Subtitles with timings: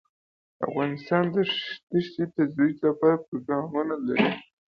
[0.65, 4.29] افغانستان د ښتې د ترویج لپاره پروګرامونه لري.